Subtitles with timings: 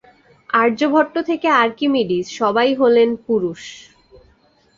[0.53, 3.61] আর্যভট্ট থেকে আর্কিমিডিস, সবাই হলেন পুরুষ।